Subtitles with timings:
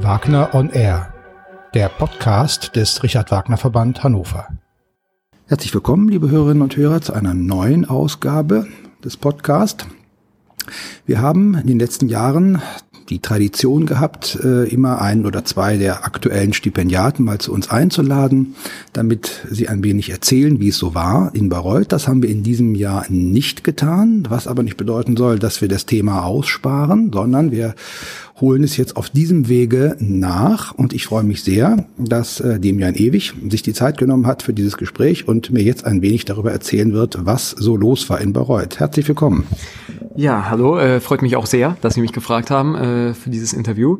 [0.00, 1.12] Wagner on Air,
[1.74, 4.46] der Podcast des Richard Wagner Verband Hannover.
[5.46, 8.68] Herzlich willkommen, liebe Hörerinnen und Hörer, zu einer neuen Ausgabe
[9.04, 9.84] des Podcasts.
[11.04, 12.62] Wir haben in den letzten Jahren
[13.08, 18.54] die Tradition gehabt, äh, immer einen oder zwei der aktuellen Stipendiaten mal zu uns einzuladen,
[18.92, 21.92] damit sie ein wenig erzählen, wie es so war in Bayreuth.
[21.92, 25.68] Das haben wir in diesem Jahr nicht getan, was aber nicht bedeuten soll, dass wir
[25.68, 27.74] das Thema aussparen, sondern wir
[28.40, 32.94] holen es jetzt auf diesem Wege nach und ich freue mich sehr, dass äh, Demian
[32.94, 36.52] Ewig sich die Zeit genommen hat für dieses Gespräch und mir jetzt ein wenig darüber
[36.52, 38.78] erzählen wird, was so los war in Bayreuth.
[38.78, 39.46] Herzlich willkommen.
[40.16, 43.52] Ja, hallo, äh, freut mich auch sehr, dass Sie mich gefragt haben äh, für dieses
[43.52, 43.98] Interview.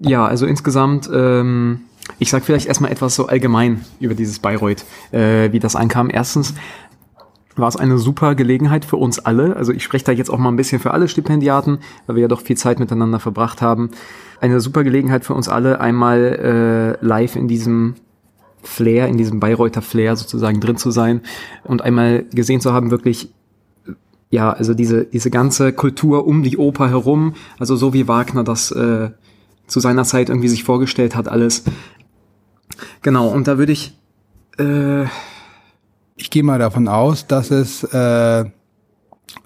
[0.00, 1.80] Ja, also insgesamt, ähm,
[2.18, 6.10] ich sage vielleicht erstmal etwas so allgemein über dieses Bayreuth, äh, wie das ankam.
[6.10, 6.54] Erstens
[7.56, 9.56] war es eine super Gelegenheit für uns alle.
[9.56, 12.28] Also ich spreche da jetzt auch mal ein bisschen für alle Stipendiaten, weil wir ja
[12.28, 13.90] doch viel Zeit miteinander verbracht haben.
[14.40, 17.96] Eine super Gelegenheit für uns alle, einmal äh, live in diesem
[18.62, 21.22] Flair, in diesem Bayreuther Flair sozusagen drin zu sein
[21.64, 23.32] und einmal gesehen zu haben, wirklich
[24.30, 28.70] ja, also diese, diese ganze Kultur um die Oper herum, also so wie Wagner das
[28.70, 29.10] äh,
[29.66, 31.64] zu seiner Zeit irgendwie sich vorgestellt hat, alles.
[33.02, 33.98] Genau, und da würde ich
[34.58, 35.04] äh,
[36.20, 38.44] ich gehe mal davon aus, dass es äh,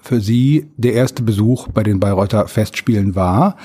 [0.01, 3.55] für Sie der erste Besuch bei den Bayreuther Festspielen war.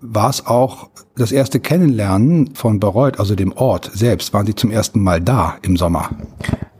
[0.00, 4.32] War es auch das erste Kennenlernen von Bayreuth, also dem Ort selbst?
[4.34, 6.10] Waren Sie zum ersten Mal da im Sommer?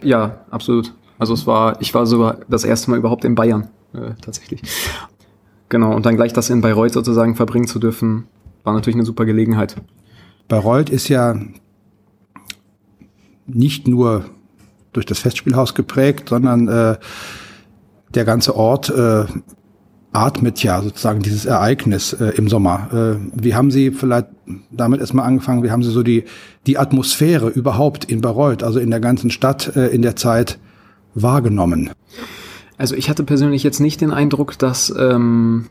[0.02, 0.94] Ja, absolut.
[1.18, 4.62] Also es war, ich war sogar das erste Mal überhaupt in Bayern, äh, tatsächlich.
[5.68, 8.26] Genau, und dann gleich das in Bayreuth sozusagen verbringen zu dürfen,
[8.64, 9.76] war natürlich eine super Gelegenheit.
[10.48, 11.36] Bayreuth ist ja
[13.46, 14.24] nicht nur
[14.92, 16.96] durch das Festspielhaus geprägt, sondern äh,
[18.14, 19.26] der ganze Ort äh,
[20.12, 22.88] atmet ja sozusagen dieses Ereignis äh, im Sommer.
[22.92, 24.28] Äh, wie haben Sie vielleicht
[24.70, 26.24] damit erstmal angefangen, wie haben Sie so die,
[26.66, 30.58] die Atmosphäre überhaupt in Bayreuth, also in der ganzen Stadt äh, in der Zeit
[31.14, 31.90] wahrgenommen?
[32.78, 35.66] Also ich hatte persönlich jetzt nicht den Eindruck, dass ähm,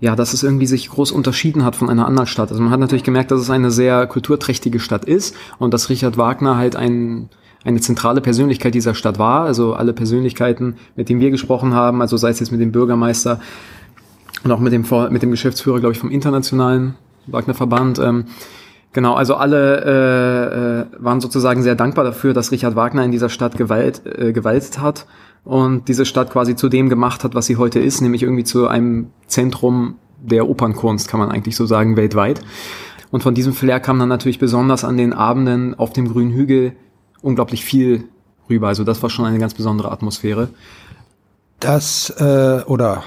[0.00, 2.50] ja, dass es irgendwie sich groß unterschieden hat von einer anderen Stadt.
[2.50, 6.16] Also man hat natürlich gemerkt, dass es eine sehr kulturträchtige Stadt ist und dass Richard
[6.16, 7.28] Wagner halt ein
[7.64, 9.44] eine zentrale Persönlichkeit dieser Stadt war.
[9.44, 13.40] Also alle Persönlichkeiten, mit denen wir gesprochen haben, also sei es jetzt mit dem Bürgermeister
[14.44, 16.94] und auch mit dem, mit dem Geschäftsführer, glaube ich, vom internationalen
[17.26, 17.98] Wagner Verband.
[17.98, 18.24] Ähm,
[18.92, 23.28] genau, also alle äh, äh, waren sozusagen sehr dankbar dafür, dass Richard Wagner in dieser
[23.28, 25.06] Stadt gewalt, äh, gewaltet hat
[25.44, 28.68] und diese Stadt quasi zu dem gemacht hat, was sie heute ist, nämlich irgendwie zu
[28.68, 32.42] einem Zentrum der Opernkunst, kann man eigentlich so sagen, weltweit.
[33.10, 36.72] Und von diesem Flair kam dann natürlich besonders an den Abenden auf dem grünen Hügel
[37.22, 38.04] unglaublich viel
[38.48, 38.68] rüber.
[38.68, 40.48] Also das war schon eine ganz besondere Atmosphäre.
[41.60, 43.04] Das äh, oder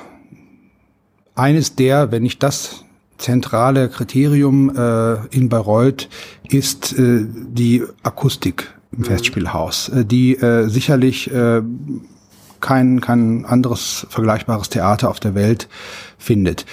[1.36, 2.84] eines der, wenn nicht das
[3.18, 6.10] zentrale Kriterium äh, in Bayreuth
[6.50, 9.04] ist äh, die Akustik im mhm.
[9.06, 11.62] Festspielhaus, äh, die äh, sicherlich äh,
[12.60, 15.68] kein, kein anderes vergleichbares Theater auf der Welt
[16.18, 16.66] findet.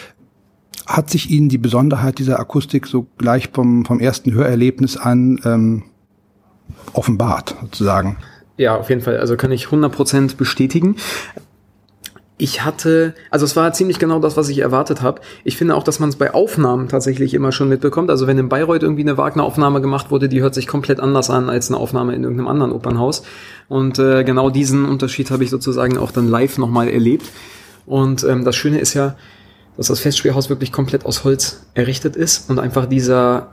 [0.86, 5.82] Hat sich Ihnen die Besonderheit dieser Akustik so gleich vom, vom ersten Hörerlebnis an ähm,
[6.92, 8.16] offenbart, sozusagen.
[8.56, 9.18] Ja, auf jeden Fall.
[9.18, 10.96] Also kann ich 100% bestätigen.
[12.36, 15.20] Ich hatte, also es war ziemlich genau das, was ich erwartet habe.
[15.44, 18.08] Ich finde auch, dass man es bei Aufnahmen tatsächlich immer schon mitbekommt.
[18.08, 21.50] Also wenn in Bayreuth irgendwie eine Wagner-Aufnahme gemacht wurde, die hört sich komplett anders an
[21.50, 23.24] als eine Aufnahme in irgendeinem anderen Opernhaus.
[23.68, 27.26] Und äh, genau diesen Unterschied habe ich sozusagen auch dann live nochmal erlebt.
[27.84, 29.16] Und ähm, das Schöne ist ja,
[29.76, 33.48] dass das Festspielhaus wirklich komplett aus Holz errichtet ist und einfach dieser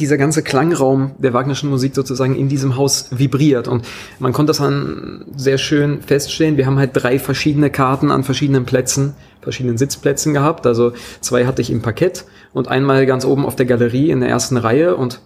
[0.00, 3.68] dieser ganze Klangraum der Wagnerschen Musik sozusagen in diesem Haus vibriert.
[3.68, 3.86] Und
[4.18, 6.56] man konnte das dann sehr schön feststellen.
[6.56, 10.66] Wir haben halt drei verschiedene Karten an verschiedenen Plätzen, verschiedenen Sitzplätzen gehabt.
[10.66, 14.30] Also zwei hatte ich im Parkett und einmal ganz oben auf der Galerie in der
[14.30, 14.96] ersten Reihe.
[14.96, 15.20] Und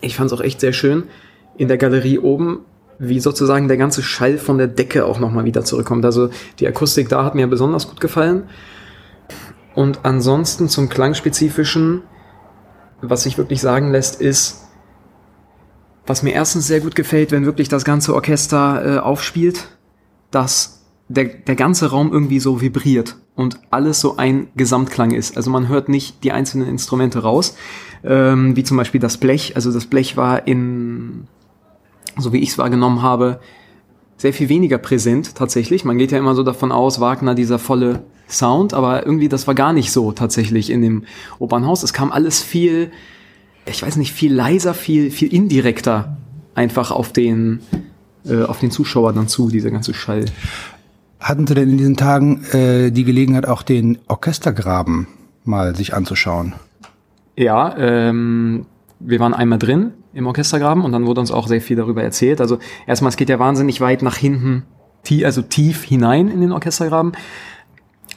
[0.00, 1.04] ich fand es auch echt sehr schön.
[1.58, 2.60] In der Galerie oben
[2.98, 6.04] wie sozusagen der ganze Schall von der Decke auch nochmal wieder zurückkommt.
[6.04, 6.30] Also
[6.60, 8.44] die Akustik da hat mir besonders gut gefallen.
[9.74, 12.02] Und ansonsten zum Klangspezifischen
[13.02, 14.68] was sich wirklich sagen lässt, ist,
[16.06, 19.68] was mir erstens sehr gut gefällt, wenn wirklich das ganze Orchester äh, aufspielt,
[20.30, 25.36] dass der, der ganze Raum irgendwie so vibriert und alles so ein Gesamtklang ist.
[25.36, 27.56] Also man hört nicht die einzelnen Instrumente raus,
[28.04, 29.54] ähm, wie zum Beispiel das Blech.
[29.56, 31.26] Also das Blech war in,
[32.18, 33.40] so wie ich es wahrgenommen habe,
[34.16, 35.84] sehr viel weniger präsent tatsächlich.
[35.84, 38.02] Man geht ja immer so davon aus, Wagner dieser volle
[38.32, 41.04] Sound, aber irgendwie das war gar nicht so tatsächlich in dem
[41.38, 41.82] Opernhaus.
[41.82, 42.90] Es kam alles viel,
[43.66, 46.16] ich weiß nicht, viel leiser, viel, viel indirekter
[46.54, 47.60] einfach auf den,
[48.26, 50.26] äh, auf den Zuschauer dann zu, dieser ganze Schall.
[51.20, 55.06] Hatten Sie denn in diesen Tagen äh, die Gelegenheit, auch den Orchestergraben
[55.44, 56.54] mal sich anzuschauen?
[57.36, 58.66] Ja, ähm,
[58.98, 62.40] wir waren einmal drin im Orchestergraben und dann wurde uns auch sehr viel darüber erzählt.
[62.40, 64.64] Also erstmal, es geht ja wahnsinnig weit nach hinten,
[65.24, 67.12] also tief hinein in den Orchestergraben.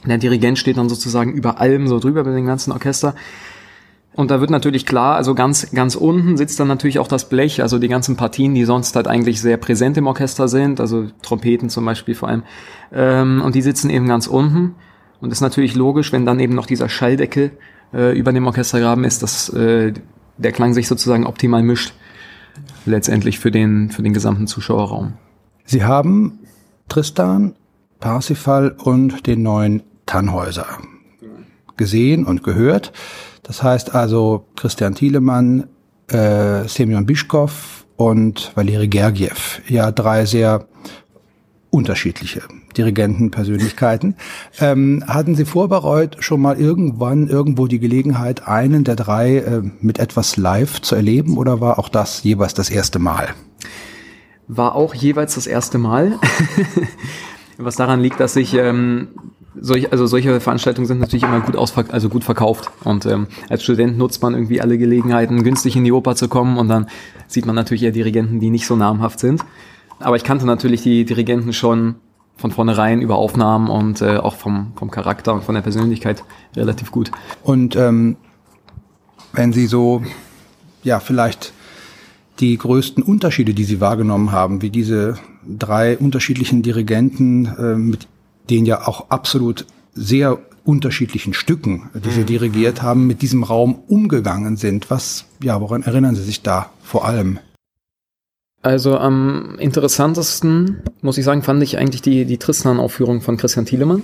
[0.08, 3.16] Der Dirigent steht dann sozusagen über allem so drüber bei dem ganzen Orchester.
[4.16, 7.62] Und da wird natürlich klar, also ganz, ganz unten sitzt dann natürlich auch das Blech,
[7.62, 11.70] also die ganzen Partien, die sonst halt eigentlich sehr präsent im Orchester sind, also Trompeten
[11.70, 12.44] zum Beispiel vor allem.
[12.94, 14.76] Ähm, und die sitzen eben ganz unten.
[15.20, 17.52] Und ist natürlich logisch, wenn dann eben noch dieser Schalldeckel
[17.94, 19.94] äh, über dem Orchestergraben ist, dass äh,
[20.38, 21.94] der Klang sich sozusagen optimal mischt.
[22.86, 25.14] Letztendlich für den, für den gesamten Zuschauerraum.
[25.66, 26.40] Sie haben
[26.88, 27.56] Tristan,
[28.00, 30.68] Parsifal und den neuen Tannhäuser
[31.78, 32.94] gesehen und gehört.
[33.44, 35.68] Das heißt also Christian Thielemann,
[36.08, 39.62] äh, Semyon Bischkow und Valeri Gergiev.
[39.68, 40.68] Ja, drei sehr
[41.70, 42.42] unterschiedliche
[42.78, 44.16] Dirigentenpersönlichkeiten.
[44.62, 50.00] Ähm, hatten Sie vorbereut schon mal irgendwann irgendwo die Gelegenheit, einen der drei äh, mit
[50.00, 53.36] etwas live zu erleben oder war auch das jeweils das erste Mal?
[54.48, 56.18] War auch jeweils das erste Mal.
[57.58, 59.10] Was daran liegt, dass ich ähm,
[59.60, 62.70] solch, also solche Veranstaltungen sind natürlich immer gut ausver also gut verkauft.
[62.84, 66.58] Und ähm, als Student nutzt man irgendwie alle Gelegenheiten, günstig in die Oper zu kommen
[66.58, 66.88] und dann
[67.28, 69.44] sieht man natürlich eher Dirigenten, die nicht so namhaft sind.
[70.00, 71.96] Aber ich kannte natürlich die Dirigenten schon
[72.38, 76.24] von vornherein über Aufnahmen und äh, auch vom, vom Charakter und von der Persönlichkeit
[76.56, 77.12] relativ gut.
[77.44, 78.18] Und ähm,
[79.32, 80.04] wenn Sie so,
[80.84, 81.54] ja, vielleicht
[82.40, 85.16] die größten Unterschiede, die Sie wahrgenommen haben, wie diese
[85.48, 88.08] drei unterschiedlichen Dirigenten äh, mit
[88.50, 92.26] den ja auch absolut sehr unterschiedlichen Stücken, die sie mhm.
[92.26, 94.90] dirigiert haben, mit diesem Raum umgegangen sind.
[94.90, 97.40] Was, ja, woran erinnern Sie sich da vor allem?
[98.64, 104.02] Also am interessantesten, muss ich sagen, fand ich eigentlich die, die Tristan-Aufführung von Christian Thielemann.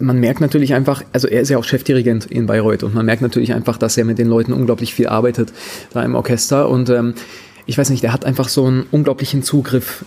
[0.00, 3.22] Man merkt natürlich einfach, also er ist ja auch Chefdirigent in Bayreuth und man merkt
[3.22, 5.52] natürlich einfach, dass er mit den Leuten unglaublich viel arbeitet
[5.92, 7.14] da im Orchester und ähm,
[7.66, 10.04] ich weiß nicht, der hat einfach so einen unglaublichen Zugriff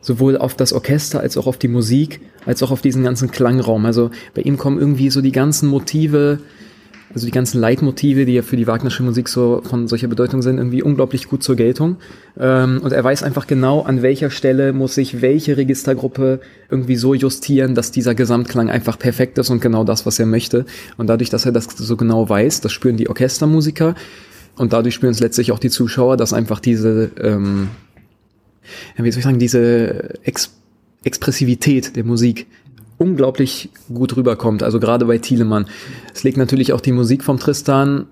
[0.00, 3.84] sowohl auf das Orchester als auch auf die Musik, als auch auf diesen ganzen Klangraum.
[3.86, 6.40] Also bei ihm kommen irgendwie so die ganzen Motive,
[7.12, 10.58] also die ganzen Leitmotive, die ja für die Wagnersche Musik so von solcher Bedeutung sind,
[10.58, 11.96] irgendwie unglaublich gut zur Geltung.
[12.38, 17.12] Ähm, und er weiß einfach genau, an welcher Stelle muss sich welche Registergruppe irgendwie so
[17.14, 20.64] justieren, dass dieser Gesamtklang einfach perfekt ist und genau das, was er möchte.
[20.96, 23.96] Und dadurch, dass er das so genau weiß, das spüren die Orchestermusiker
[24.56, 27.68] und dadurch spüren es letztlich auch die Zuschauer, dass einfach diese ähm,
[28.96, 30.56] wie soll ich sagen, diese Ex
[31.02, 32.46] Expressivität der Musik
[32.98, 34.62] unglaublich gut rüberkommt.
[34.62, 35.66] Also gerade bei Thielemann.
[36.12, 38.06] Es legt natürlich auch die Musik vom Tristan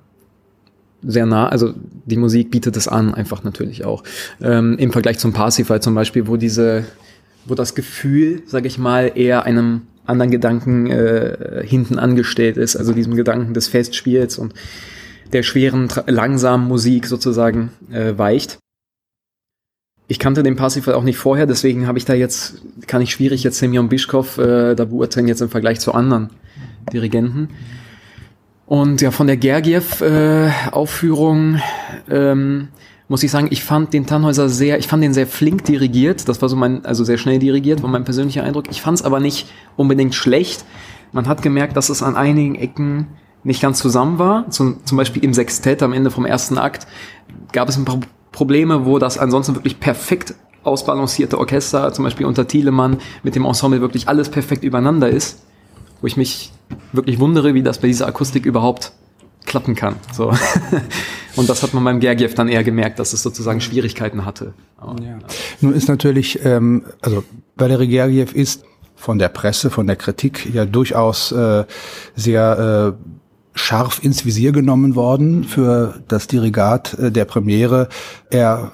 [1.03, 1.75] sehr nah, also
[2.07, 4.03] die Musik bietet es an, einfach natürlich auch.
[4.41, 6.85] Ähm, Im Vergleich zum Parsifal zum Beispiel, wo diese,
[7.47, 12.93] wo das Gefühl, sag ich mal, eher einem anderen Gedanken äh, hinten angestellt ist, also
[12.95, 14.55] diesem Gedanken des Festspiels und
[15.33, 18.59] der schweren, langsamen Musik sozusagen äh, weicht
[20.09, 23.45] ich kannte den Parsifal auch nicht vorher, deswegen habe ich da jetzt, kann ich schwierig
[23.45, 26.31] jetzt Semyon Bischkov äh, da beurteilen, jetzt im Vergleich zu anderen
[26.93, 27.51] Dirigenten.
[28.65, 31.61] Und ja, von der Gergiev-Aufführung
[32.09, 32.69] äh, ähm,
[33.09, 36.29] muss ich sagen, ich fand den Tannhäuser sehr, ich fand den sehr flink dirigiert.
[36.29, 38.67] Das war so mein, also sehr schnell dirigiert, war mein persönlicher Eindruck.
[38.71, 40.65] Ich fand es aber nicht unbedingt schlecht.
[41.13, 43.07] Man hat gemerkt, dass es an einigen Ecken
[43.45, 44.51] nicht ganz zusammen war.
[44.51, 46.87] Zum, zum Beispiel im Sextett am Ende vom ersten Akt
[47.53, 48.01] gab es ein paar
[48.39, 53.81] Probleme, wo das ansonsten wirklich perfekt ausbalancierte Orchester, zum Beispiel unter Thielemann, mit dem Ensemble
[53.81, 55.43] wirklich alles perfekt übereinander ist,
[56.01, 56.53] wo ich mich
[56.93, 58.93] wirklich wundere, wie das bei dieser Akustik überhaupt
[59.45, 59.97] klappen kann.
[60.13, 60.33] So.
[61.37, 64.55] Und das hat man beim Gergiev dann eher gemerkt, dass es sozusagen Schwierigkeiten hatte.
[64.77, 65.19] Aber, ja.
[65.61, 67.25] Nun ist natürlich, ähm, also
[67.57, 68.63] Valery Gergiev ist
[68.95, 71.65] von der Presse, von der Kritik ja durchaus äh,
[72.15, 73.18] sehr äh,
[73.59, 77.89] scharf ins Visier genommen worden für das Dirigat äh, der Premiere.
[78.31, 78.73] Er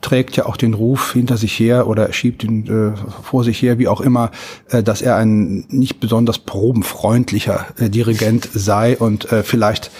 [0.00, 3.78] trägt ja auch den Ruf hinter sich her oder schiebt ihn äh, vor sich her,
[3.78, 4.30] wie auch immer,
[4.68, 9.90] äh, dass er ein nicht besonders probenfreundlicher äh, Dirigent sei und äh, vielleicht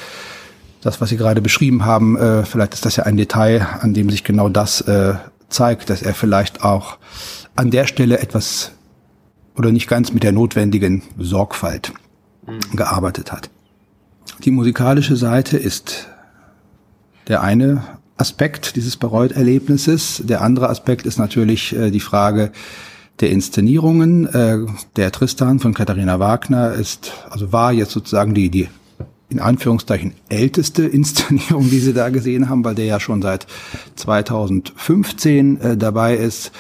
[0.81, 4.11] das, was Sie gerade beschrieben haben, äh, vielleicht ist das ja ein Detail, an dem
[4.11, 4.85] sich genau das
[5.49, 6.99] zeigt, dass er vielleicht auch
[7.55, 8.73] an der Stelle etwas
[9.57, 11.93] oder nicht ganz mit der notwendigen Sorgfalt
[12.47, 12.77] mhm.
[12.77, 13.51] gearbeitet hat.
[14.45, 16.09] Die musikalische Seite ist
[17.29, 17.85] der eine
[18.17, 20.23] Aspekt dieses Bereut-Erlebnisses.
[20.25, 22.53] Der andere Aspekt ist natürlich äh, die Frage
[23.21, 24.27] der Inszenierungen.
[24.27, 24.59] Äh,
[24.97, 28.69] der Tristan von Katharina Wagner ist, also war jetzt sozusagen die, die
[29.29, 33.47] in Anführungszeichen älteste Inszenierung, die Sie da gesehen haben, weil der ja schon seit
[33.97, 36.53] 2015 äh, dabei ist.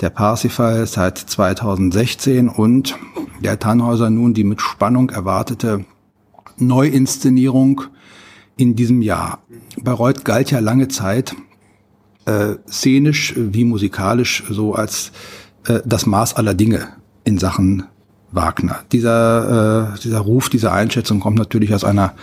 [0.00, 2.96] Der Parsifal seit 2016 und
[3.42, 5.84] der Tannhäuser nun die mit Spannung erwartete
[6.58, 7.82] Neuinszenierung
[8.56, 9.42] in diesem Jahr.
[9.82, 11.34] Bayreuth galt ja lange Zeit
[12.26, 15.12] äh, szenisch wie musikalisch so als
[15.66, 16.88] äh, das Maß aller Dinge
[17.24, 17.84] in Sachen
[18.32, 18.80] Wagner.
[18.92, 22.14] Dieser, äh, dieser Ruf, diese Einschätzung kommt natürlich aus einer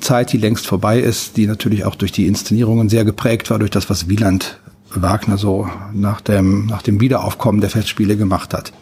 [0.00, 3.70] Zeit, die längst vorbei ist, die natürlich auch durch die Inszenierungen sehr geprägt war, durch
[3.70, 8.72] das, was Wieland Wagner so nach dem, nach dem Wiederaufkommen der Festspiele gemacht hat.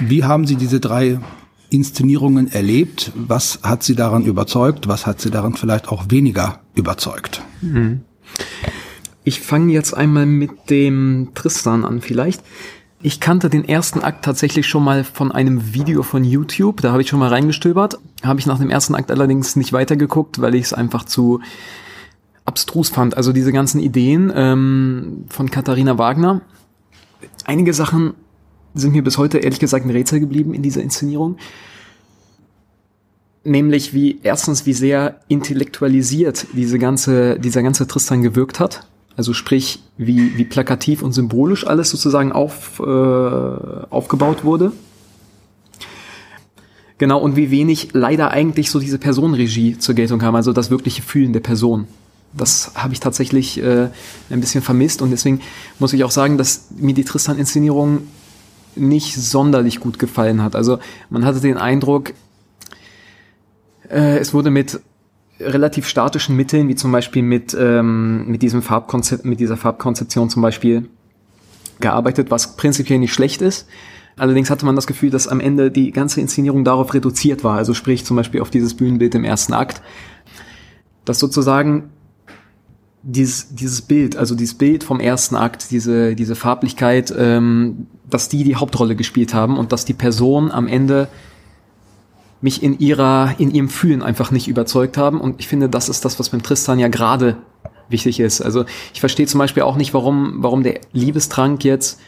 [0.00, 1.18] Wie haben Sie diese drei
[1.70, 3.12] Inszenierungen erlebt?
[3.14, 4.88] Was hat Sie daran überzeugt?
[4.88, 7.42] Was hat Sie daran vielleicht auch weniger überzeugt?
[7.60, 8.00] Mhm.
[9.24, 12.42] Ich fange jetzt einmal mit dem Tristan an vielleicht.
[13.00, 16.80] Ich kannte den ersten Akt tatsächlich schon mal von einem Video von YouTube.
[16.80, 17.98] Da habe ich schon mal reingestöbert.
[18.24, 21.40] Habe ich nach dem ersten Akt allerdings nicht weitergeguckt, weil ich es einfach zu
[22.44, 23.16] abstrus fand.
[23.16, 26.40] Also diese ganzen Ideen ähm, von Katharina Wagner.
[27.44, 28.14] Einige Sachen
[28.78, 31.36] sind mir bis heute ehrlich gesagt ein Rätsel geblieben in dieser Inszenierung.
[33.44, 38.86] Nämlich wie erstens, wie sehr intellektualisiert diese ganze, dieser ganze Tristan gewirkt hat.
[39.16, 44.72] Also sprich, wie, wie plakativ und symbolisch alles sozusagen auf, äh, aufgebaut wurde.
[46.98, 51.02] Genau, und wie wenig leider eigentlich so diese Personenregie zur Geltung kam, also das wirkliche
[51.02, 51.86] Fühlen der Person.
[52.32, 53.88] Das habe ich tatsächlich äh,
[54.30, 55.40] ein bisschen vermisst und deswegen
[55.78, 58.02] muss ich auch sagen, dass mir die Tristan-Inszenierung
[58.76, 60.56] nicht sonderlich gut gefallen hat.
[60.56, 60.78] Also
[61.10, 62.12] man hatte den Eindruck,
[63.88, 64.80] äh, es wurde mit
[65.40, 70.42] relativ statischen Mitteln, wie zum Beispiel mit, ähm, mit diesem Farbkonzept, mit dieser Farbkonzeption zum
[70.42, 70.88] Beispiel
[71.80, 73.68] gearbeitet, was prinzipiell nicht schlecht ist.
[74.16, 77.72] Allerdings hatte man das Gefühl, dass am Ende die ganze Inszenierung darauf reduziert war, also
[77.72, 79.80] sprich zum Beispiel auf dieses Bühnenbild im ersten Akt,
[81.04, 81.90] dass sozusagen
[83.10, 88.44] dieses, dieses Bild, also dieses Bild vom ersten Akt, diese, diese Farblichkeit, ähm, dass die
[88.44, 91.08] die Hauptrolle gespielt haben und dass die Person am Ende
[92.42, 95.22] mich in ihrer, in ihrem Fühlen einfach nicht überzeugt haben.
[95.22, 97.38] Und ich finde, das ist das, was beim Tristan ja gerade
[97.88, 98.42] wichtig ist.
[98.42, 101.98] Also ich verstehe zum Beispiel auch nicht, warum, warum der Liebestrank jetzt,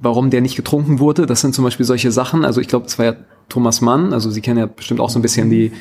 [0.00, 1.26] warum der nicht getrunken wurde.
[1.26, 2.44] Das sind zum Beispiel solche Sachen.
[2.44, 3.16] Also ich glaube, es war ja
[3.48, 5.72] Thomas Mann, also Sie kennen ja bestimmt auch so ein bisschen die,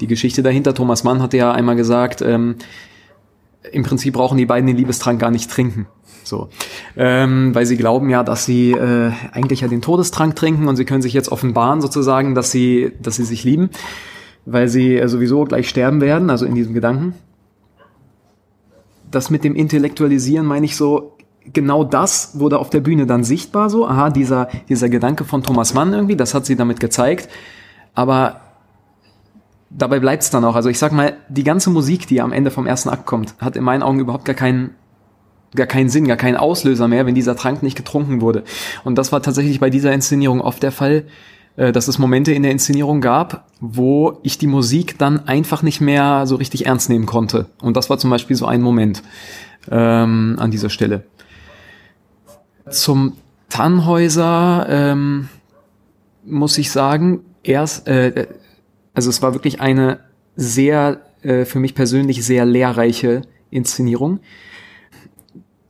[0.00, 0.74] die Geschichte dahinter.
[0.74, 2.56] Thomas Mann hatte ja einmal gesagt, ähm,
[3.72, 5.86] im Prinzip brauchen die beiden den Liebestrank gar nicht trinken.
[6.24, 6.48] So,
[6.96, 10.84] ähm, weil sie glauben ja, dass sie äh, eigentlich ja den Todestrank trinken und sie
[10.84, 13.70] können sich jetzt offenbaren sozusagen, dass sie, dass sie sich lieben,
[14.44, 17.14] weil sie äh, sowieso gleich sterben werden, also in diesem Gedanken.
[19.10, 21.16] Das mit dem Intellektualisieren meine ich so,
[21.52, 23.86] genau das wurde auf der Bühne dann sichtbar so.
[23.86, 27.28] Aha, dieser, dieser Gedanke von Thomas Mann irgendwie, das hat sie damit gezeigt.
[27.94, 28.40] Aber
[29.70, 30.54] dabei bleibt es dann auch.
[30.54, 33.56] Also ich sag mal, die ganze Musik, die am Ende vom ersten Akt kommt, hat
[33.56, 34.74] in meinen Augen überhaupt gar keinen
[35.54, 38.44] gar keinen Sinn, gar keinen Auslöser mehr, wenn dieser Trank nicht getrunken wurde.
[38.84, 41.04] Und das war tatsächlich bei dieser Inszenierung oft der Fall,
[41.56, 45.80] äh, dass es Momente in der Inszenierung gab, wo ich die Musik dann einfach nicht
[45.80, 47.46] mehr so richtig ernst nehmen konnte.
[47.62, 49.02] Und das war zum Beispiel so ein Moment
[49.70, 51.04] ähm, an dieser Stelle.
[52.68, 53.16] Zum
[53.48, 55.28] Tannhäuser ähm,
[56.24, 58.26] muss ich sagen, erst, äh,
[58.96, 60.00] also es war wirklich eine
[60.36, 64.20] sehr, äh, für mich persönlich sehr lehrreiche Inszenierung.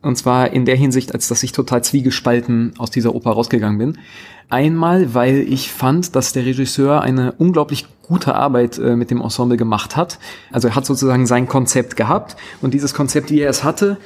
[0.01, 3.99] Und zwar in der Hinsicht, als dass ich total zwiegespalten aus dieser Oper rausgegangen bin.
[4.49, 9.57] Einmal, weil ich fand, dass der Regisseur eine unglaublich gute Arbeit äh, mit dem Ensemble
[9.57, 10.21] gemacht hat.
[10.53, 13.97] Also er hat sozusagen sein Konzept gehabt und dieses Konzept, wie er es hatte,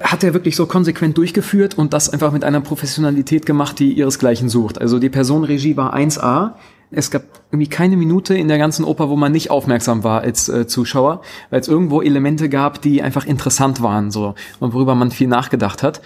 [0.00, 4.48] hat er wirklich so konsequent durchgeführt und das einfach mit einer Professionalität gemacht, die ihresgleichen
[4.48, 4.80] sucht.
[4.80, 6.52] Also die Personenregie war 1A,
[6.92, 10.48] es gab irgendwie keine Minute in der ganzen Oper, wo man nicht aufmerksam war als
[10.48, 15.10] äh, Zuschauer, weil es irgendwo Elemente gab, die einfach interessant waren so und worüber man
[15.10, 16.02] viel nachgedacht hat.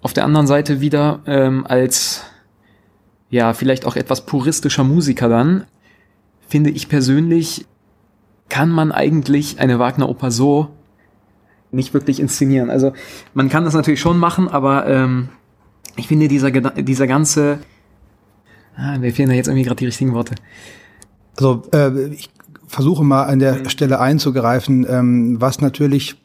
[0.00, 2.24] Auf der anderen Seite wieder ähm, als
[3.30, 5.64] ja vielleicht auch etwas puristischer Musiker dann
[6.48, 7.66] finde ich persönlich
[8.48, 10.68] kann man eigentlich eine Wagner-Oper so
[11.70, 12.68] nicht wirklich inszenieren.
[12.68, 12.92] Also
[13.32, 15.30] man kann das natürlich schon machen, aber ähm,
[15.96, 17.60] ich finde dieser dieser ganze
[18.76, 20.34] Ah, mir fehlen da jetzt irgendwie gerade die richtigen Worte.
[21.36, 22.30] Also äh, ich
[22.66, 26.16] versuche mal an der Stelle einzugreifen, ähm, was natürlich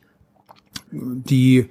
[0.92, 1.68] die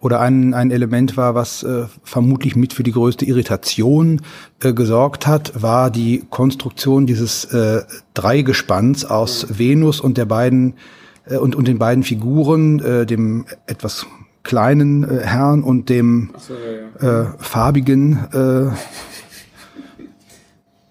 [0.00, 4.20] oder ein, ein Element war, was äh, vermutlich mit für die größte Irritation
[4.62, 7.82] äh, gesorgt hat, war die Konstruktion dieses äh,
[8.14, 10.74] Dreigespanns aus Venus und der beiden
[11.26, 14.06] äh, und, und den beiden Figuren, äh, dem etwas
[14.44, 17.22] kleinen äh, Herrn und dem so, ja, ja.
[17.22, 18.70] Äh, farbigen äh,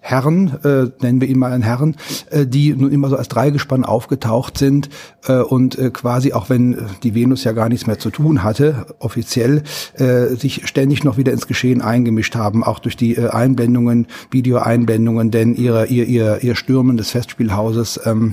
[0.08, 1.94] Herren, äh, nennen wir ihn mal einen Herren,
[2.30, 4.88] äh, die nun immer so als Dreigespann aufgetaucht sind
[5.26, 8.86] äh, und äh, quasi, auch wenn die Venus ja gar nichts mehr zu tun hatte,
[9.00, 9.64] offiziell,
[9.96, 15.30] äh, sich ständig noch wieder ins Geschehen eingemischt haben, auch durch die äh, Einblendungen, Videoeinblendungen,
[15.30, 18.32] denn ihre, ihr, ihr, ihr Stürmen des Festspielhauses, ähm,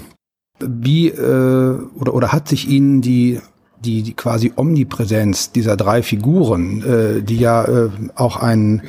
[0.66, 3.42] wie äh, oder, oder hat sich Ihnen die
[3.84, 8.82] die, die quasi Omnipräsenz dieser drei Figuren, äh, die ja äh, auch ein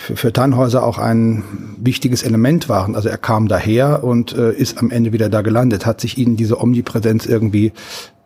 [0.00, 1.44] für, für Tannhäuser auch ein
[1.78, 2.96] wichtiges Element waren.
[2.96, 5.84] Also er kam daher und äh, ist am Ende wieder da gelandet.
[5.84, 7.72] Hat sich Ihnen diese Omnipräsenz irgendwie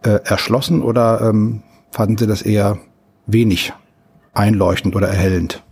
[0.02, 2.78] äh, erschlossen oder ähm, fanden Sie das eher
[3.26, 3.72] wenig
[4.34, 5.64] einleuchtend oder erhellend?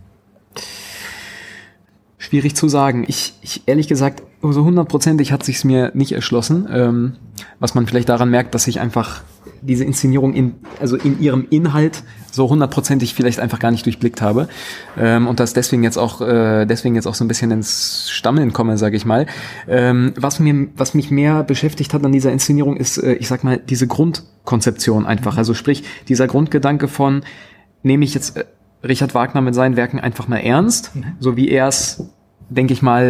[2.17, 3.05] Schwierig zu sagen.
[3.07, 6.67] Ich, ich ehrlich gesagt, so hundertprozentig hat sich's mir nicht erschlossen.
[6.69, 7.15] Ähm,
[7.59, 9.21] was man vielleicht daran merkt, dass ich einfach
[9.65, 14.47] diese Inszenierung in, also in ihrem Inhalt so hundertprozentig vielleicht einfach gar nicht durchblickt habe
[14.97, 18.53] ähm, und das deswegen jetzt auch äh, deswegen jetzt auch so ein bisschen ins Stammeln
[18.53, 19.27] komme, sage ich mal.
[19.67, 23.43] Ähm, was mir was mich mehr beschäftigt hat an dieser Inszenierung ist, äh, ich sag
[23.43, 27.23] mal diese Grundkonzeption einfach, also sprich dieser Grundgedanke von
[27.83, 28.45] nehme ich jetzt äh,
[28.83, 32.03] Richard Wagner mit seinen Werken einfach mal ernst, so wie er es
[32.53, 33.03] denke ich mal,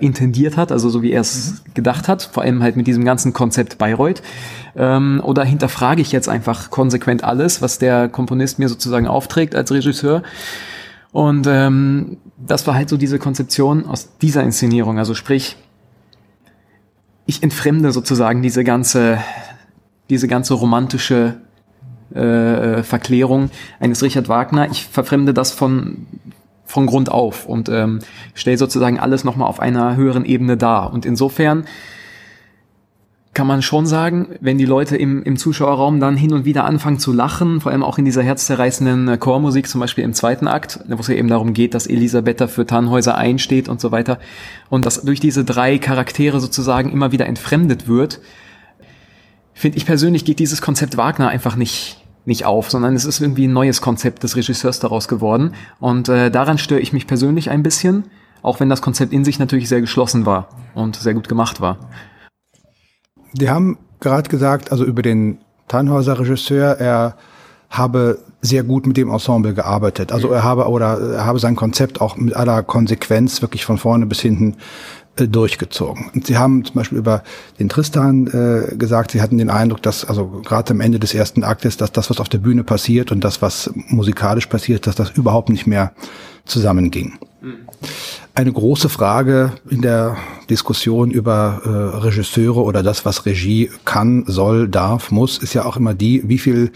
[0.00, 1.74] äh, intendiert hat, also so wie er es mhm.
[1.74, 4.22] gedacht hat, vor allem halt mit diesem ganzen Konzept Bayreuth.
[4.76, 9.70] Ähm, oder hinterfrage ich jetzt einfach konsequent alles, was der Komponist mir sozusagen aufträgt als
[9.70, 10.22] Regisseur.
[11.12, 14.98] Und ähm, das war halt so diese Konzeption aus dieser Inszenierung.
[14.98, 15.56] Also sprich,
[17.26, 19.18] ich entfremde sozusagen diese ganze,
[20.10, 21.36] diese ganze romantische
[22.14, 24.70] äh, Verklärung eines Richard Wagner.
[24.70, 26.06] Ich verfremde das von
[26.74, 28.00] von Grund auf und ähm,
[28.34, 30.92] stelle sozusagen alles nochmal auf einer höheren Ebene dar.
[30.92, 31.66] Und insofern
[33.32, 36.98] kann man schon sagen, wenn die Leute im, im Zuschauerraum dann hin und wieder anfangen
[36.98, 40.80] zu lachen, vor allem auch in dieser herzzerreißenden äh, Chormusik, zum Beispiel im zweiten Akt,
[40.88, 44.18] wo es ja eben darum geht, dass Elisabetta für Tannhäuser einsteht und so weiter,
[44.68, 48.20] und dass durch diese drei Charaktere sozusagen immer wieder entfremdet wird,
[49.52, 53.46] finde ich persönlich geht dieses Konzept Wagner einfach nicht, nicht auf, sondern es ist irgendwie
[53.46, 55.54] ein neues Konzept des Regisseurs daraus geworden.
[55.80, 58.04] Und äh, daran störe ich mich persönlich ein bisschen,
[58.42, 61.78] auch wenn das Konzept in sich natürlich sehr geschlossen war und sehr gut gemacht war.
[63.32, 67.16] Die haben gerade gesagt, also über den Tannhäuser Regisseur, er
[67.70, 70.12] habe sehr gut mit dem Ensemble gearbeitet.
[70.12, 74.06] Also er habe oder er habe sein Konzept auch mit aller Konsequenz wirklich von vorne
[74.06, 74.56] bis hinten
[75.16, 76.10] durchgezogen.
[76.14, 77.22] Und sie haben zum Beispiel über
[77.58, 81.44] den Tristan äh, gesagt, sie hatten den Eindruck, dass also gerade am Ende des ersten
[81.44, 85.10] Aktes, dass das, was auf der Bühne passiert und das, was musikalisch passiert, dass das
[85.10, 85.92] überhaupt nicht mehr
[86.44, 87.18] zusammenging.
[87.40, 87.56] Mhm.
[88.34, 90.16] Eine große Frage in der
[90.50, 95.76] Diskussion über äh, Regisseure oder das, was Regie kann, soll, darf, muss, ist ja auch
[95.76, 96.72] immer die, wie viel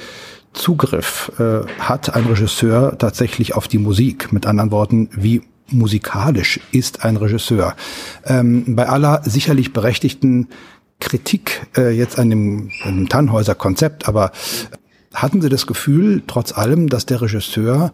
[0.52, 4.32] Zugriff äh, hat ein Regisseur tatsächlich auf die Musik.
[4.32, 7.74] Mit anderen Worten, wie musikalisch ist ein Regisseur.
[8.24, 10.48] Ähm, bei aller sicherlich berechtigten
[11.00, 14.32] Kritik äh, jetzt an dem, an dem Tannhäuser Konzept, aber
[15.14, 17.92] hatten Sie das Gefühl, trotz allem, dass der Regisseur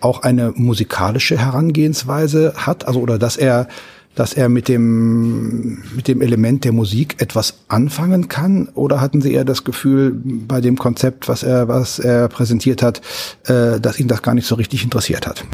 [0.00, 3.68] auch eine musikalische Herangehensweise hat, also oder dass er
[4.14, 9.32] dass er mit dem mit dem Element der Musik etwas anfangen kann oder hatten Sie
[9.32, 13.00] eher das Gefühl bei dem Konzept, was er was er präsentiert hat,
[13.46, 15.44] äh, dass ihn das gar nicht so richtig interessiert hat?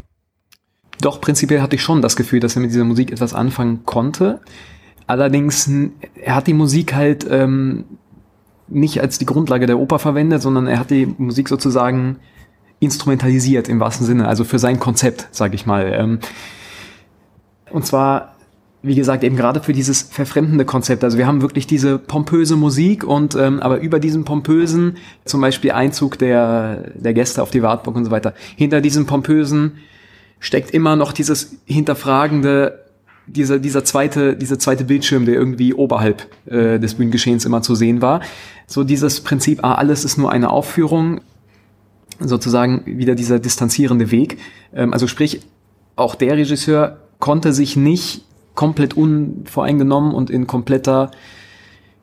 [1.01, 4.39] Doch prinzipiell hatte ich schon das Gefühl, dass er mit dieser Musik etwas anfangen konnte.
[5.07, 5.69] Allerdings
[6.15, 7.85] er hat die Musik halt ähm,
[8.67, 12.17] nicht als die Grundlage der Oper verwendet, sondern er hat die Musik sozusagen
[12.79, 15.91] instrumentalisiert im wahrsten Sinne, also für sein Konzept, sage ich mal.
[15.93, 16.19] Ähm,
[17.71, 18.35] und zwar,
[18.81, 21.03] wie gesagt, eben gerade für dieses verfremdende Konzept.
[21.03, 25.71] Also wir haben wirklich diese pompöse Musik und ähm, aber über diesen pompösen, zum Beispiel
[25.71, 29.73] Einzug der, der Gäste auf die Wartburg und so weiter, hinter diesem pompösen
[30.41, 32.81] steckt immer noch dieses hinterfragende
[33.27, 38.01] dieser, dieser zweite, dieser zweite Bildschirm, der irgendwie oberhalb äh, des Bühnengeschehens immer zu sehen
[38.01, 38.21] war.
[38.67, 41.21] So dieses Prinzip, ah, alles ist nur eine Aufführung,
[42.19, 44.37] sozusagen wieder dieser distanzierende Weg.
[44.73, 45.41] Ähm, also sprich,
[45.95, 48.25] auch der Regisseur konnte sich nicht
[48.55, 51.11] komplett unvoreingenommen und in kompletter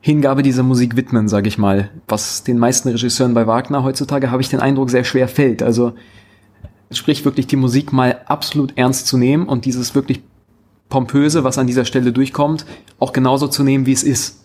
[0.01, 1.89] Hingabe dieser Musik widmen, sage ich mal.
[2.07, 5.61] Was den meisten Regisseuren bei Wagner heutzutage, habe ich den Eindruck, sehr schwer fällt.
[5.61, 5.93] Also
[6.91, 10.21] sprich wirklich die Musik mal absolut ernst zu nehmen und dieses wirklich
[10.89, 12.65] pompöse, was an dieser Stelle durchkommt,
[12.97, 14.39] auch genauso zu nehmen, wie es ist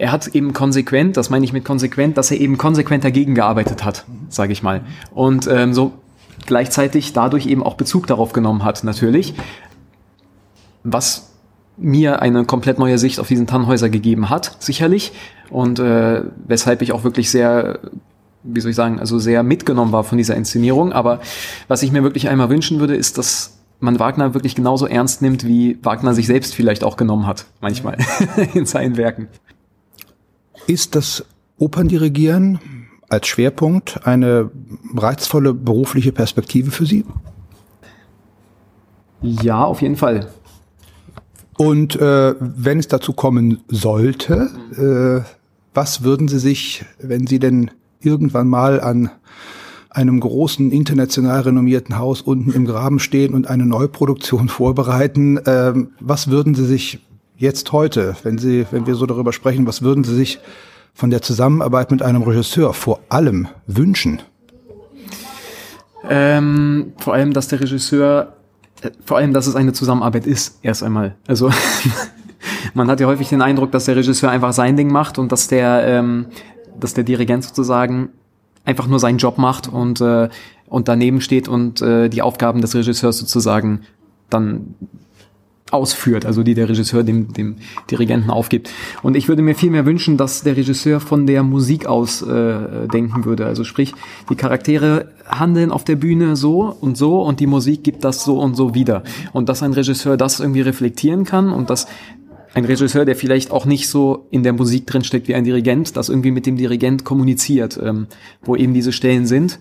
[0.00, 3.84] er hat eben konsequent, das meine ich mit konsequent, dass er eben konsequent dagegen gearbeitet
[3.84, 4.80] hat, sage ich mal.
[5.14, 5.92] Und ähm, so
[6.46, 9.34] gleichzeitig dadurch eben auch Bezug darauf genommen hat, natürlich.
[10.84, 11.32] Was
[11.76, 15.12] mir eine komplett neue Sicht auf diesen Tannhäuser gegeben hat, sicherlich.
[15.50, 17.80] Und äh, weshalb ich auch wirklich sehr,
[18.42, 20.92] wie soll ich sagen, also sehr mitgenommen war von dieser Inszenierung.
[20.92, 21.20] Aber
[21.68, 25.46] was ich mir wirklich einmal wünschen würde, ist, dass man Wagner wirklich genauso ernst nimmt,
[25.46, 27.96] wie Wagner sich selbst vielleicht auch genommen hat, manchmal
[28.54, 29.28] in seinen Werken.
[30.66, 31.24] Ist das
[31.58, 32.58] Operndirigieren
[33.08, 34.50] als Schwerpunkt eine
[34.94, 37.04] reizvolle berufliche Perspektive für Sie?
[39.20, 40.28] Ja, auf jeden Fall.
[41.58, 45.30] Und äh, wenn es dazu kommen sollte, äh,
[45.74, 47.70] was würden Sie sich, wenn Sie denn
[48.00, 49.10] irgendwann mal an
[49.90, 55.40] einem großen international renommierten Haus unten im Graben stehen und eine Neuproduktion vorbereiten.
[55.46, 57.00] Ähm, was würden Sie sich
[57.36, 60.38] jetzt heute, wenn Sie, wenn wir so darüber sprechen, was würden Sie sich
[60.94, 64.20] von der Zusammenarbeit mit einem Regisseur vor allem wünschen?
[66.08, 68.34] Ähm, vor allem, dass der Regisseur,
[68.82, 71.16] äh, vor allem, dass es eine Zusammenarbeit ist, erst einmal.
[71.26, 71.50] Also
[72.74, 75.48] man hat ja häufig den Eindruck, dass der Regisseur einfach sein Ding macht und dass
[75.48, 76.26] der, ähm,
[76.78, 78.10] dass der Dirigent sozusagen
[78.64, 80.28] einfach nur seinen Job macht und, äh,
[80.66, 83.80] und daneben steht und äh, die Aufgaben des Regisseurs sozusagen
[84.28, 84.74] dann
[85.70, 87.56] ausführt, also die der Regisseur dem, dem
[87.90, 88.70] Dirigenten aufgibt.
[89.02, 92.88] Und ich würde mir viel mehr wünschen, dass der Regisseur von der Musik aus äh,
[92.88, 93.46] denken würde.
[93.46, 93.94] Also sprich,
[94.28, 98.38] die Charaktere handeln auf der Bühne so und so und die Musik gibt das so
[98.38, 99.04] und so wieder.
[99.32, 101.86] Und dass ein Regisseur das irgendwie reflektieren kann und dass
[102.54, 106.08] ein Regisseur, der vielleicht auch nicht so in der Musik drinsteckt wie ein Dirigent, das
[106.08, 108.06] irgendwie mit dem Dirigent kommuniziert, ähm,
[108.42, 109.58] wo eben diese Stellen sind,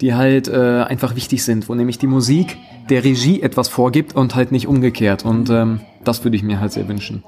[0.00, 2.56] die halt äh, einfach wichtig sind, wo nämlich die Musik
[2.88, 5.24] der Regie etwas vorgibt und halt nicht umgekehrt.
[5.24, 7.22] Und ähm, das würde ich mir halt sehr wünschen.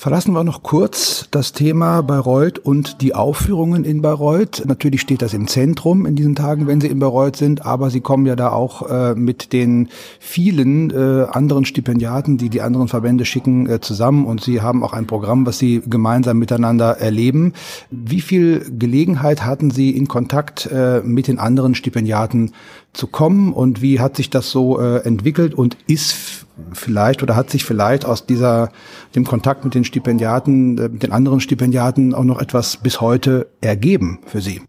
[0.00, 4.62] Verlassen wir noch kurz das Thema Bayreuth und die Aufführungen in Bayreuth.
[4.66, 8.00] Natürlich steht das im Zentrum in diesen Tagen, wenn Sie in Bayreuth sind, aber Sie
[8.00, 13.26] kommen ja da auch äh, mit den vielen äh, anderen Stipendiaten, die die anderen Verbände
[13.26, 17.52] schicken, äh, zusammen und Sie haben auch ein Programm, was Sie gemeinsam miteinander erleben.
[17.90, 22.52] Wie viel Gelegenheit hatten Sie in Kontakt äh, mit den anderen Stipendiaten
[22.94, 27.50] zu kommen und wie hat sich das so äh, entwickelt und ist vielleicht oder hat
[27.50, 28.70] sich vielleicht aus dieser
[29.14, 33.48] dem Kontakt mit den Stipendiaten, äh, mit den anderen Stipendiaten auch noch etwas bis heute
[33.60, 34.62] ergeben für Sie?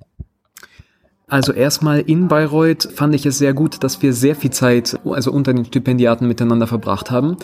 [1.32, 5.32] Also erstmal in Bayreuth fand ich es sehr gut, dass wir sehr viel Zeit, also
[5.32, 7.38] unter den Stipendiaten miteinander verbracht haben.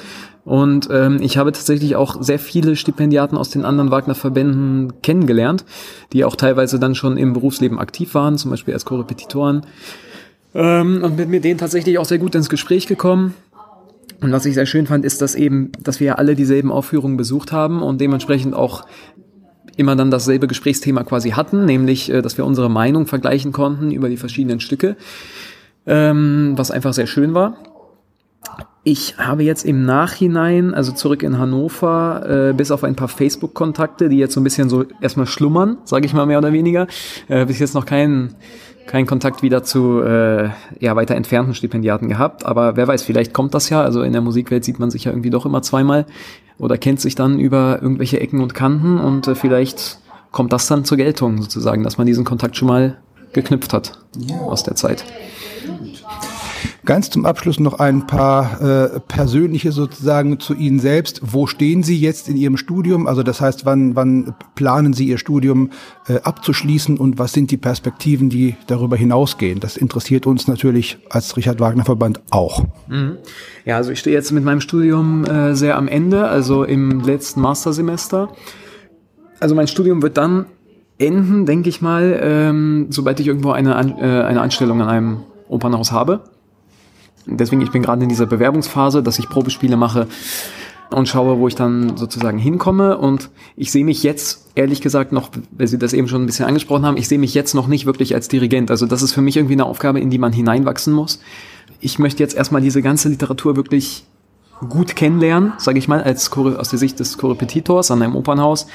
[0.43, 5.63] Und ähm, ich habe tatsächlich auch sehr viele Stipendiaten aus den anderen Wagner-Verbänden kennengelernt,
[6.11, 9.65] die auch teilweise dann schon im Berufsleben aktiv waren, zum Beispiel als Korrepetitoren.
[10.53, 13.35] Ähm, und bin mit denen tatsächlich auch sehr gut ins Gespräch gekommen.
[14.21, 17.17] Und was ich sehr schön fand, ist, dass eben, dass wir ja alle dieselben Aufführungen
[17.17, 18.85] besucht haben und dementsprechend auch
[19.75, 24.09] immer dann dasselbe Gesprächsthema quasi hatten, nämlich, äh, dass wir unsere Meinung vergleichen konnten über
[24.09, 24.97] die verschiedenen Stücke,
[25.85, 27.57] ähm, was einfach sehr schön war.
[28.83, 34.07] Ich habe jetzt im Nachhinein, also zurück in Hannover, äh, bis auf ein paar Facebook-Kontakte,
[34.07, 36.87] die jetzt so ein bisschen so erstmal schlummern, sage ich mal mehr oder weniger,
[37.27, 38.35] äh, bis jetzt noch keinen
[38.87, 42.45] keinen Kontakt wieder zu äh, ja, weiter entfernten Stipendiaten gehabt.
[42.45, 43.81] Aber wer weiß, vielleicht kommt das ja.
[43.81, 46.05] Also in der Musikwelt sieht man sich ja irgendwie doch immer zweimal
[46.57, 49.99] oder kennt sich dann über irgendwelche Ecken und Kanten und äh, vielleicht
[50.31, 52.97] kommt das dann zur Geltung sozusagen, dass man diesen Kontakt schon mal
[53.33, 53.99] geknüpft hat
[54.45, 55.03] aus der Zeit.
[56.87, 61.19] Ganz zum Abschluss noch ein paar äh, persönliche sozusagen zu Ihnen selbst.
[61.21, 63.07] Wo stehen Sie jetzt in Ihrem Studium?
[63.07, 65.71] Also das heißt, wann, wann planen Sie Ihr Studium
[66.07, 69.59] äh, abzuschließen und was sind die Perspektiven, die darüber hinausgehen?
[69.59, 72.63] Das interessiert uns natürlich als Richard Wagner Verband auch.
[72.87, 73.17] Mhm.
[73.65, 77.41] Ja, also ich stehe jetzt mit meinem Studium äh, sehr am Ende, also im letzten
[77.41, 78.29] Mastersemester.
[79.41, 80.45] Also mein Studium wird dann
[80.99, 85.17] enden, denke ich mal, ähm, sobald ich irgendwo eine, äh, eine Anstellung an einem
[85.49, 86.21] Opernhaus habe.
[87.27, 90.07] Deswegen, ich bin gerade in dieser Bewerbungsphase, dass ich Probespiele mache
[90.89, 92.97] und schaue, wo ich dann sozusagen hinkomme.
[92.97, 96.45] Und ich sehe mich jetzt, ehrlich gesagt, noch, weil Sie das eben schon ein bisschen
[96.45, 98.71] angesprochen haben, ich sehe mich jetzt noch nicht wirklich als Dirigent.
[98.71, 101.19] Also das ist für mich irgendwie eine Aufgabe, in die man hineinwachsen muss.
[101.79, 104.05] Ich möchte jetzt erstmal diese ganze Literatur wirklich
[104.69, 108.67] gut kennenlernen, sage ich mal, als aus der Sicht des Korrepetitors an einem Opernhaus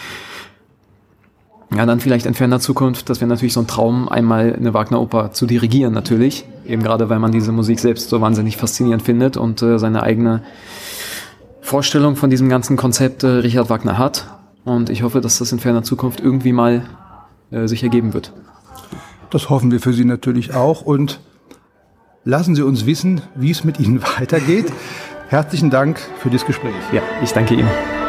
[1.76, 5.32] ja, dann vielleicht in ferner Zukunft, das wäre natürlich so ein Traum, einmal eine Wagner-Oper
[5.32, 6.44] zu dirigieren, natürlich.
[6.66, 10.42] Eben gerade, weil man diese Musik selbst so wahnsinnig faszinierend findet und äh, seine eigene
[11.60, 14.26] Vorstellung von diesem ganzen Konzept äh, Richard Wagner hat.
[14.64, 16.84] Und ich hoffe, dass das in ferner Zukunft irgendwie mal
[17.50, 18.32] äh, sich ergeben wird.
[19.30, 21.20] Das hoffen wir für Sie natürlich auch und
[22.24, 24.72] lassen Sie uns wissen, wie es mit Ihnen weitergeht.
[25.28, 26.74] Herzlichen Dank für das Gespräch.
[26.92, 28.01] Ja, ich danke Ihnen.